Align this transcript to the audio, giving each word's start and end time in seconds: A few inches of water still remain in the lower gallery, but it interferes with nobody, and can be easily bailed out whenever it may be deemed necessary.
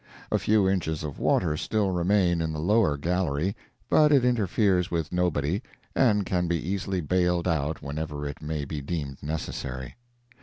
A 0.31 0.39
few 0.39 0.67
inches 0.67 1.03
of 1.03 1.19
water 1.19 1.55
still 1.55 1.91
remain 1.91 2.41
in 2.41 2.53
the 2.53 2.59
lower 2.59 2.97
gallery, 2.97 3.55
but 3.87 4.11
it 4.11 4.25
interferes 4.25 4.89
with 4.89 5.11
nobody, 5.11 5.61
and 5.95 6.25
can 6.25 6.47
be 6.47 6.57
easily 6.59 7.01
bailed 7.01 7.47
out 7.47 7.83
whenever 7.83 8.25
it 8.27 8.41
may 8.41 8.65
be 8.65 8.81
deemed 8.81 9.21
necessary. 9.21 9.95